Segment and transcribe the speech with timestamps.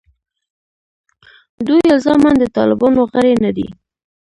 [1.67, 3.67] دوی الزاماً د طالبانو غړي نه دي.